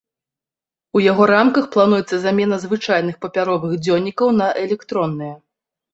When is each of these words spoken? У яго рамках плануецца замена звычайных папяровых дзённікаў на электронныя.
У 0.99 1.01
яго 1.11 1.23
рамках 1.31 1.67
плануецца 1.75 2.15
замена 2.23 2.55
звычайных 2.65 3.15
папяровых 3.27 3.79
дзённікаў 3.85 4.27
на 4.43 4.47
электронныя. 4.67 5.35